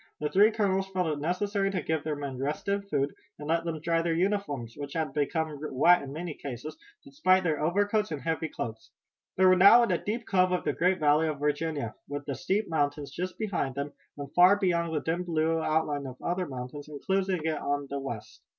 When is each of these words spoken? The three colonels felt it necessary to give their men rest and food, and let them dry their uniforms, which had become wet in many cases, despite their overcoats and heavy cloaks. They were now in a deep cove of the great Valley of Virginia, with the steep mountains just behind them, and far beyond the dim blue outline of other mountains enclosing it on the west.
The 0.19 0.29
three 0.29 0.49
colonels 0.49 0.89
felt 0.89 1.05
it 1.05 1.19
necessary 1.19 1.69
to 1.69 1.79
give 1.79 2.03
their 2.03 2.15
men 2.15 2.39
rest 2.39 2.67
and 2.67 2.83
food, 2.89 3.13
and 3.37 3.47
let 3.47 3.65
them 3.65 3.79
dry 3.79 4.01
their 4.01 4.15
uniforms, 4.15 4.73
which 4.75 4.93
had 4.93 5.13
become 5.13 5.59
wet 5.61 6.01
in 6.01 6.11
many 6.11 6.33
cases, 6.33 6.75
despite 7.03 7.43
their 7.43 7.61
overcoats 7.63 8.11
and 8.11 8.19
heavy 8.23 8.49
cloaks. 8.49 8.89
They 9.37 9.45
were 9.45 9.55
now 9.55 9.83
in 9.83 9.91
a 9.91 10.03
deep 10.03 10.25
cove 10.25 10.53
of 10.53 10.63
the 10.63 10.73
great 10.73 10.99
Valley 10.99 11.27
of 11.27 11.37
Virginia, 11.39 11.93
with 12.09 12.25
the 12.25 12.33
steep 12.33 12.67
mountains 12.67 13.11
just 13.11 13.37
behind 13.37 13.75
them, 13.75 13.93
and 14.17 14.33
far 14.33 14.55
beyond 14.57 14.91
the 14.91 15.01
dim 15.01 15.23
blue 15.23 15.61
outline 15.61 16.07
of 16.07 16.19
other 16.19 16.47
mountains 16.47 16.89
enclosing 16.89 17.45
it 17.45 17.59
on 17.59 17.85
the 17.91 17.99
west. 17.99 18.41